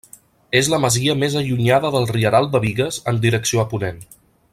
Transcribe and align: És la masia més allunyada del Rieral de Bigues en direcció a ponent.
És 0.59 0.69
la 0.73 0.79
masia 0.85 1.15
més 1.23 1.35
allunyada 1.41 1.91
del 1.97 2.09
Rieral 2.15 2.49
de 2.55 2.63
Bigues 2.67 2.99
en 3.13 3.21
direcció 3.27 3.63
a 3.65 3.67
ponent. 3.75 4.01